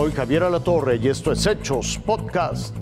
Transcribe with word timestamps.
Soy 0.00 0.12
Javier 0.12 0.44
Alatorre 0.44 0.96
y 0.96 1.08
esto 1.08 1.30
es 1.30 1.46
Hechos 1.46 2.00
Podcast. 2.06 2.74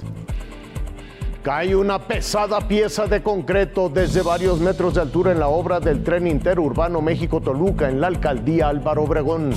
Cae 1.42 1.74
una 1.74 1.98
pesada 1.98 2.60
pieza 2.60 3.08
de 3.08 3.24
concreto 3.24 3.88
desde 3.88 4.22
varios 4.22 4.60
metros 4.60 4.94
de 4.94 5.00
altura 5.00 5.32
en 5.32 5.40
la 5.40 5.48
obra 5.48 5.80
del 5.80 6.04
tren 6.04 6.28
interurbano 6.28 7.02
México-Toluca 7.02 7.88
en 7.88 8.00
la 8.00 8.06
alcaldía 8.06 8.68
Álvaro 8.68 9.02
Obregón. 9.02 9.50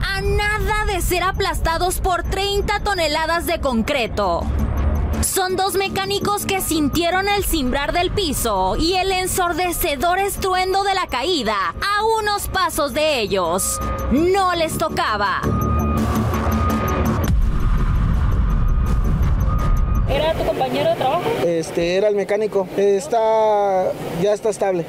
A 0.00 0.20
nada 0.22 0.86
de 0.86 1.02
ser 1.02 1.22
aplastados 1.24 2.00
por 2.00 2.22
30 2.22 2.80
toneladas 2.80 3.46
de 3.46 3.60
concreto. 3.60 4.46
Son 5.22 5.56
dos 5.56 5.74
mecánicos 5.74 6.44
que 6.46 6.60
sintieron 6.60 7.28
el 7.28 7.44
cimbrar 7.44 7.92
del 7.92 8.10
piso 8.10 8.76
y 8.76 8.94
el 8.94 9.10
ensordecedor 9.12 10.18
estruendo 10.18 10.82
de 10.84 10.94
la 10.94 11.06
caída 11.06 11.74
a 11.80 12.04
unos 12.20 12.48
pasos 12.48 12.92
de 12.94 13.20
ellos. 13.20 13.80
No 14.12 14.54
les 14.54 14.76
tocaba. 14.78 15.40
¿Era 20.08 20.34
tu 20.34 20.44
compañero 20.44 20.90
de 20.90 20.96
trabajo? 20.96 21.22
Este, 21.44 21.96
era 21.96 22.08
el 22.08 22.14
mecánico. 22.16 22.68
Está, 22.76 23.90
ya 24.22 24.34
está 24.34 24.50
estable. 24.50 24.84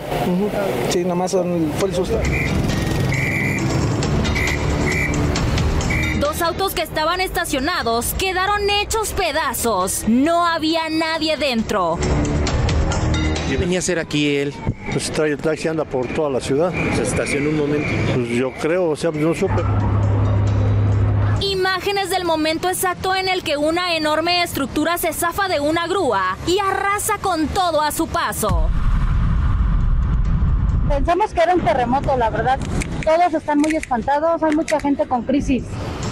Sí, 0.90 1.04
nomás 1.06 1.32
son- 1.32 1.72
fue 1.78 1.90
el 1.90 1.96
susto. 1.96 2.20
Dos 6.36 6.42
autos 6.42 6.74
que 6.74 6.82
estaban 6.82 7.22
estacionados 7.22 8.14
quedaron 8.20 8.70
hechos 8.70 9.14
pedazos. 9.14 10.04
No 10.10 10.46
había 10.46 10.90
nadie 10.90 11.38
dentro. 11.38 11.98
¿Qué 13.48 13.56
venía 13.56 13.78
a 13.78 13.80
hacer 13.80 14.00
aquí 14.00 14.36
él? 14.36 14.54
Pues 14.92 15.10
trae 15.12 15.32
el 15.32 15.38
taxi 15.38 15.70
anda 15.70 15.86
por 15.86 16.08
toda 16.08 16.30
la 16.30 16.42
ciudad. 16.42 16.74
Se 16.98 17.04
estacionó 17.04 17.52
un 17.52 17.58
momento. 17.58 17.88
Pues 18.14 18.28
yo 18.28 18.52
creo, 18.52 18.90
o 18.90 18.98
sea, 18.98 19.12
no 19.12 19.34
supe. 19.34 19.64
Imágenes 21.40 22.10
del 22.10 22.26
momento 22.26 22.68
exacto 22.68 23.16
en 23.16 23.30
el 23.30 23.42
que 23.42 23.56
una 23.56 23.96
enorme 23.96 24.44
estructura 24.44 24.98
se 24.98 25.14
zafa 25.14 25.48
de 25.48 25.62
una 25.62 25.88
grúa 25.88 26.38
y 26.48 26.60
arrasa 26.60 27.18
con 27.20 27.48
todo 27.48 27.82
a 27.82 27.94
su 27.94 28.08
paso. 28.08 28.70
Pensamos 30.90 31.34
que 31.34 31.40
era 31.40 31.56
un 31.56 31.62
terremoto, 31.62 32.18
la 32.18 32.30
verdad. 32.30 32.60
Todos 33.06 33.34
están 33.34 33.60
muy 33.60 33.74
espantados, 33.74 34.44
hay 34.44 34.54
mucha 34.54 34.82
gente 34.82 35.08
con 35.08 35.24
crisis. 35.24 35.64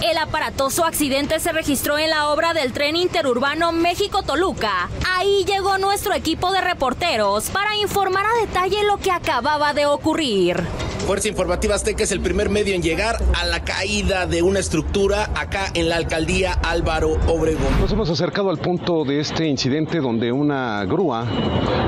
El 0.04 0.18
aparatoso 0.18 0.84
accidente 0.84 1.40
se 1.40 1.54
registró 1.54 1.98
en 1.98 2.10
la 2.10 2.28
obra 2.28 2.54
del 2.54 2.74
tren 2.74 2.98
interurbano 2.98 3.72
México-Toluca. 3.72 4.90
Ahí 5.16 5.46
llegó 5.46 5.78
nuestro 5.78 6.14
equipo 6.14 6.52
de 6.52 6.60
reporteros 6.60 7.50
para 7.50 7.78
informar 7.78 8.26
a 8.26 8.46
detalle 8.46 8.84
lo 8.84 8.98
que 8.98 9.12
acababa 9.12 9.74
de 9.74 9.86
ocurrir. 9.86 10.62
Fuerza 11.06 11.28
Informativa 11.28 11.76
Azteca 11.76 12.04
es 12.04 12.14
el 12.14 12.22
primer 12.22 12.50
medio 12.50 12.74
en 12.74 12.82
llegar 12.82 13.22
a 13.34 13.46
la 13.46 13.66
caída 13.66 14.26
de 14.26 14.42
una 14.42 14.60
estructura 14.60 15.30
acá 15.36 15.66
en 15.74 15.90
la 15.90 15.98
alcaldía 15.98 16.54
Álvaro 16.54 17.18
Obregón. 17.28 17.78
Nos 17.82 17.92
hemos 17.92 18.10
acercado 18.10 18.50
al 18.50 18.58
punto 18.58 19.04
de 19.04 19.20
este 19.20 19.46
incidente 19.46 20.00
donde 20.00 20.32
una 20.32 20.86
grúa 20.86 21.28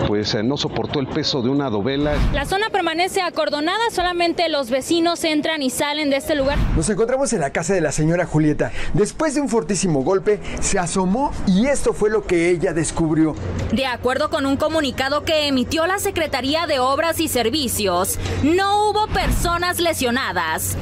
pues 0.05 0.35
eh, 0.35 0.43
no 0.43 0.57
soportó 0.57 0.99
el 0.99 1.07
peso 1.07 1.41
de 1.41 1.49
una 1.49 1.69
dovela. 1.69 2.13
La 2.33 2.45
zona 2.45 2.69
permanece 2.69 3.21
acordonada, 3.21 3.79
solamente 3.89 4.49
los 4.49 4.69
vecinos 4.69 5.23
entran 5.23 5.61
y 5.61 5.69
salen 5.69 6.09
de 6.09 6.17
este 6.17 6.35
lugar. 6.35 6.57
Nos 6.75 6.89
encontramos 6.89 7.31
en 7.31 7.39
la 7.39 7.51
casa 7.51 7.73
de 7.73 7.81
la 7.81 7.93
señora 7.93 8.25
Julieta. 8.25 8.73
Después 8.93 9.33
de 9.33 9.41
un 9.41 9.47
fortísimo 9.47 10.03
golpe, 10.03 10.41
se 10.59 10.77
asomó 10.77 11.31
y 11.47 11.67
esto 11.67 11.93
fue 11.93 12.09
lo 12.09 12.25
que 12.27 12.49
ella 12.49 12.73
descubrió. 12.73 13.33
De 13.71 13.85
acuerdo 13.85 14.29
con 14.29 14.45
un 14.45 14.57
comunicado 14.57 15.23
que 15.23 15.47
emitió 15.47 15.87
la 15.87 15.99
Secretaría 15.99 16.67
de 16.67 16.79
Obras 16.79 17.19
y 17.21 17.29
Servicios, 17.29 18.19
no 18.43 18.89
hubo 18.89 19.04
personas 19.07 19.79
lesionadas. 19.79 20.77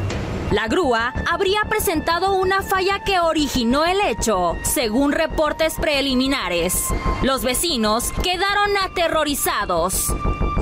La 0.52 0.68
grúa 0.68 1.14
habría 1.32 1.62
presentado 1.68 2.36
una 2.36 2.62
falla 2.62 3.04
que 3.04 3.20
originó 3.20 3.86
el 3.86 4.00
hecho, 4.02 4.56
según 4.62 5.12
reportes 5.12 5.76
preliminares. 5.76 6.90
Los 7.24 7.44
vecinos 7.44 8.12
quedaron 8.22 8.78
aterrorizados. 8.84 10.14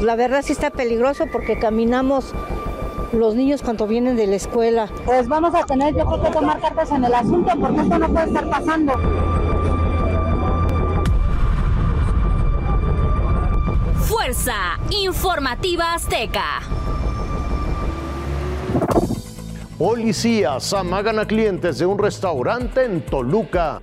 La 0.01 0.15
verdad 0.15 0.43
sí 0.43 0.53
está 0.53 0.69
peligroso 0.69 1.27
porque 1.31 1.59
caminamos 1.59 2.33
los 3.11 3.35
niños 3.35 3.61
cuando 3.61 3.85
vienen 3.85 4.15
de 4.15 4.27
la 4.27 4.35
escuela. 4.35 4.87
Pues 5.05 5.27
vamos 5.27 5.53
a 5.53 5.65
tener, 5.65 5.93
yo 5.95 6.05
creo 6.05 6.23
que 6.23 6.31
tomar 6.31 6.61
cartas 6.61 6.91
en 6.91 7.03
el 7.03 7.13
asunto 7.13 7.51
porque 7.59 7.81
esto 7.81 7.99
no 7.99 8.07
puede 8.07 8.27
estar 8.27 8.49
pasando. 8.49 8.93
Fuerza 14.07 14.79
Informativa 14.89 15.93
Azteca. 15.93 16.61
Policías 19.81 20.71
amagan 20.73 21.17
a 21.17 21.25
clientes 21.25 21.79
de 21.79 21.87
un 21.87 21.97
restaurante 21.97 22.85
en 22.85 23.01
Toluca. 23.01 23.81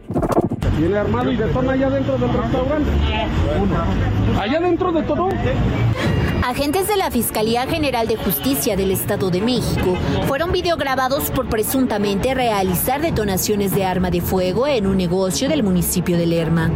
Viene 0.78 0.96
armado 0.96 1.32
y 1.32 1.36
detona 1.36 1.72
allá 1.72 1.90
dentro 1.90 2.16
del 2.16 2.32
restaurante. 2.32 2.90
Allá 4.38 4.60
dentro 4.60 4.92
de 4.92 5.02
todo. 5.02 5.28
Agentes 6.44 6.86
de 6.86 6.96
la 6.98 7.10
Fiscalía 7.10 7.66
General 7.66 8.06
de 8.06 8.14
Justicia 8.14 8.76
del 8.76 8.92
Estado 8.92 9.28
de 9.30 9.40
México 9.40 9.96
fueron 10.28 10.52
videograbados 10.52 11.32
por 11.32 11.48
presuntamente 11.48 12.32
realizar 12.32 13.00
detonaciones 13.02 13.74
de 13.74 13.84
arma 13.84 14.12
de 14.12 14.20
fuego 14.20 14.68
en 14.68 14.86
un 14.86 14.96
negocio 14.96 15.48
del 15.48 15.64
municipio 15.64 16.16
de 16.16 16.26
Lerma. 16.26 16.70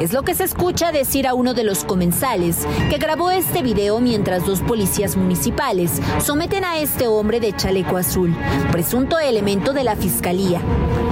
Es 0.00 0.12
lo 0.12 0.22
que 0.22 0.34
se 0.34 0.44
escucha 0.44 0.92
decir 0.92 1.26
a 1.26 1.34
uno 1.34 1.54
de 1.54 1.64
los 1.64 1.84
comensales 1.84 2.66
que 2.88 2.98
grabó 2.98 3.30
este 3.30 3.62
video 3.62 4.00
mientras 4.00 4.46
dos 4.46 4.60
policías 4.60 5.16
municipales 5.16 6.00
someten 6.20 6.64
a 6.64 6.78
este 6.78 7.08
hombre 7.08 7.40
de 7.40 7.52
chaleco 7.52 7.96
azul, 7.96 8.34
presunto 8.70 9.18
elemento 9.18 9.72
de 9.72 9.84
la 9.84 9.96
fiscalía. 9.96 10.60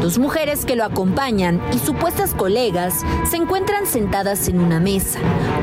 Dos 0.01 0.19
mujeres 0.19 0.65
que 0.65 0.77
lo 0.77 0.85
acompañan 0.85 1.61
y 1.75 1.79
supuestas 1.79 2.33
colegas 2.33 3.05
se 3.29 3.37
encuentran 3.37 3.87
sentadas 3.87 4.49
en 4.49 4.61
una 4.61 4.79
mesa. 4.79 5.19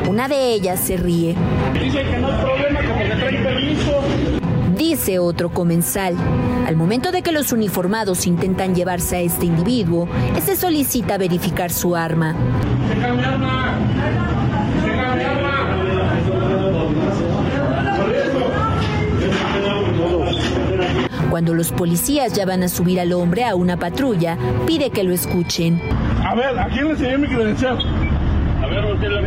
Una 0.09 0.27
de 0.27 0.53
ellas 0.53 0.79
se 0.79 0.97
ríe. 0.97 1.35
Dice 1.73 2.03
que 2.03 2.17
no 2.17 2.27
hay 2.27 2.41
problema, 2.41 2.81
que 2.81 2.87
porque 2.87 3.15
trae 3.15 3.43
permiso. 3.43 4.42
Dice 4.83 5.17
otro 5.17 5.49
comensal. 5.49 6.13
Al 6.67 6.75
momento 6.75 7.13
de 7.13 7.21
que 7.21 7.31
los 7.31 7.53
uniformados 7.53 8.27
intentan 8.27 8.75
llevarse 8.75 9.15
a 9.15 9.19
este 9.21 9.45
individuo, 9.45 10.09
este 10.35 10.57
solicita 10.57 11.17
verificar 11.17 11.71
su 11.71 11.95
arma. 11.95 12.35
Cuando 21.29 21.53
los 21.53 21.71
policías 21.71 22.33
ya 22.33 22.45
van 22.45 22.63
a 22.63 22.67
subir 22.67 22.99
al 22.99 23.13
hombre 23.13 23.45
a 23.45 23.55
una 23.55 23.77
patrulla, 23.77 24.37
pide 24.67 24.89
que 24.89 25.05
lo 25.05 25.13
escuchen. 25.13 25.81
A 26.25 26.35
ver, 26.35 26.59
¿a 26.59 26.67
quién 26.67 26.87
le 26.87 26.91
enseñé 26.91 27.17
mi 27.19 27.27
credencial? 27.29 27.79
A 28.61 28.67
ver, 28.67 28.85
usted 28.93 29.07
la 29.07 29.21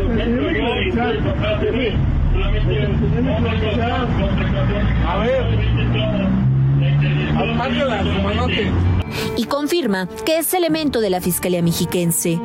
Y 9.37 9.45
confirma 9.45 10.09
que 10.25 10.39
es 10.39 10.55
elemento 10.55 11.01
de 11.01 11.11
la 11.11 11.21
Fiscalía 11.21 11.63
Mexiquense. 11.63 12.41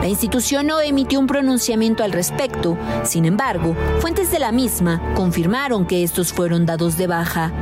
La 0.00 0.08
institución 0.08 0.66
no 0.66 0.80
emitió 0.80 1.18
un 1.20 1.26
pronunciamiento 1.26 2.02
al 2.02 2.12
respecto. 2.12 2.76
Sin 3.04 3.24
embargo, 3.24 3.76
fuentes 4.00 4.30
de 4.30 4.38
la 4.38 4.52
misma 4.52 5.00
confirmaron 5.14 5.86
que 5.86 6.02
estos 6.02 6.32
fueron 6.32 6.66
dados 6.66 6.96
de 6.96 7.06
baja. 7.06 7.52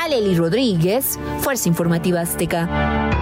Aleli 0.00 0.36
Rodríguez, 0.36 1.18
Fuerza 1.40 1.68
Informativa 1.68 2.20
Azteca. 2.20 3.17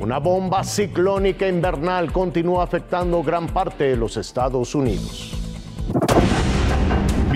Una 0.00 0.18
bomba 0.18 0.64
ciclónica 0.64 1.46
invernal 1.46 2.10
continúa 2.10 2.64
afectando 2.64 3.22
gran 3.22 3.46
parte 3.48 3.84
de 3.84 3.96
los 3.96 4.16
Estados 4.16 4.74
Unidos. 4.74 5.39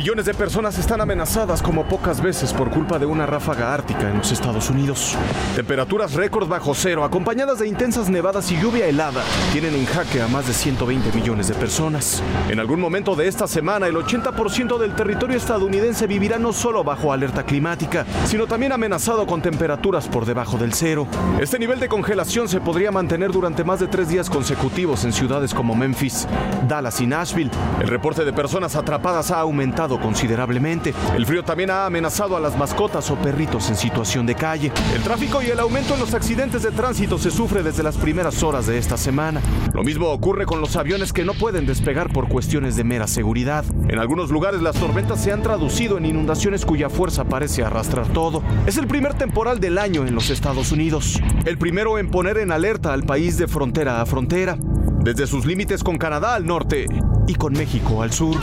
Millones 0.04 0.26
de 0.26 0.34
personas 0.34 0.76
están 0.76 1.00
amenazadas 1.00 1.62
como 1.62 1.88
pocas 1.88 2.20
veces 2.20 2.52
por 2.52 2.68
culpa 2.68 2.98
de 2.98 3.06
una 3.06 3.24
ráfaga 3.24 3.72
ártica 3.72 4.10
en 4.10 4.18
los 4.18 4.32
Estados 4.32 4.68
Unidos. 4.68 5.16
Temperaturas 5.56 6.12
récord 6.12 6.46
bajo 6.46 6.74
cero, 6.74 7.04
acompañadas 7.04 7.60
de 7.60 7.68
intensas 7.68 8.10
nevadas 8.10 8.52
y 8.52 8.60
lluvia 8.60 8.86
helada, 8.86 9.24
tienen 9.54 9.74
en 9.74 9.86
jaque 9.86 10.20
a 10.20 10.28
más 10.28 10.46
de 10.46 10.52
120 10.52 11.10
millones 11.12 11.48
de 11.48 11.54
personas. 11.54 12.22
En 12.50 12.60
algún 12.60 12.80
momento 12.80 13.16
de 13.16 13.28
esta 13.28 13.48
semana, 13.48 13.86
el 13.86 13.96
80% 13.96 14.76
del 14.76 14.94
territorio 14.94 15.38
estadounidense 15.38 16.06
vivirá 16.06 16.38
no 16.38 16.52
solo 16.52 16.84
bajo 16.84 17.10
alerta 17.10 17.46
climática, 17.46 18.04
sino 18.26 18.46
también 18.46 18.72
amenazado 18.72 19.26
con 19.26 19.40
temperaturas 19.40 20.06
por 20.06 20.26
debajo 20.26 20.58
del 20.58 20.74
cero. 20.74 21.06
Este 21.40 21.58
nivel 21.58 21.80
de 21.80 21.88
congelación 21.88 22.46
se 22.50 22.60
podría 22.60 22.90
mantener 22.90 23.32
durante 23.32 23.64
más 23.64 23.80
de 23.80 23.86
tres 23.86 24.10
días 24.10 24.28
consecutivos 24.28 25.02
en 25.06 25.14
ciudades 25.14 25.54
como 25.54 25.74
Memphis, 25.74 26.28
Dallas 26.68 27.00
y 27.00 27.06
Nashville. 27.06 27.50
El 27.80 27.88
reporte 27.88 28.26
de 28.26 28.34
personas 28.34 28.76
atrapadas 28.76 29.30
ha 29.30 29.40
aumentado 29.40 29.93
considerablemente. 30.00 30.94
El 31.16 31.26
frío 31.26 31.42
también 31.44 31.70
ha 31.70 31.86
amenazado 31.86 32.36
a 32.36 32.40
las 32.40 32.56
mascotas 32.56 33.10
o 33.10 33.16
perritos 33.16 33.68
en 33.68 33.76
situación 33.76 34.26
de 34.26 34.34
calle. 34.34 34.72
El 34.94 35.02
tráfico 35.02 35.42
y 35.42 35.46
el 35.46 35.60
aumento 35.60 35.94
en 35.94 36.00
los 36.00 36.14
accidentes 36.14 36.62
de 36.62 36.70
tránsito 36.70 37.18
se 37.18 37.30
sufre 37.30 37.62
desde 37.62 37.82
las 37.82 37.96
primeras 37.96 38.42
horas 38.42 38.66
de 38.66 38.78
esta 38.78 38.96
semana. 38.96 39.40
Lo 39.72 39.82
mismo 39.82 40.08
ocurre 40.08 40.46
con 40.46 40.60
los 40.60 40.76
aviones 40.76 41.12
que 41.12 41.24
no 41.24 41.34
pueden 41.34 41.66
despegar 41.66 42.12
por 42.12 42.28
cuestiones 42.28 42.76
de 42.76 42.84
mera 42.84 43.06
seguridad. 43.06 43.64
En 43.88 43.98
algunos 43.98 44.30
lugares 44.30 44.62
las 44.62 44.76
tormentas 44.76 45.22
se 45.22 45.32
han 45.32 45.42
traducido 45.42 45.98
en 45.98 46.06
inundaciones 46.06 46.64
cuya 46.64 46.90
fuerza 46.90 47.24
parece 47.24 47.64
arrastrar 47.64 48.08
todo. 48.08 48.42
Es 48.66 48.76
el 48.76 48.86
primer 48.86 49.14
temporal 49.14 49.60
del 49.60 49.78
año 49.78 50.06
en 50.06 50.14
los 50.14 50.30
Estados 50.30 50.72
Unidos. 50.72 51.20
El 51.44 51.58
primero 51.58 51.98
en 51.98 52.10
poner 52.10 52.38
en 52.38 52.52
alerta 52.52 52.92
al 52.92 53.04
país 53.04 53.36
de 53.38 53.48
frontera 53.48 54.00
a 54.00 54.06
frontera, 54.06 54.56
desde 55.00 55.26
sus 55.26 55.44
límites 55.44 55.82
con 55.84 55.98
Canadá 55.98 56.34
al 56.34 56.46
norte 56.46 56.86
y 57.26 57.34
con 57.34 57.52
México 57.52 58.02
al 58.02 58.12
sur. 58.12 58.36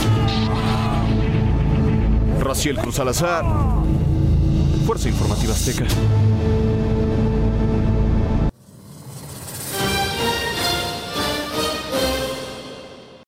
Raciel 2.42 2.76
Cruz 2.78 2.96
Salazar, 2.96 3.46
Fuerza 4.86 5.08
Informativa 5.08 5.54
Azteca. 5.54 5.86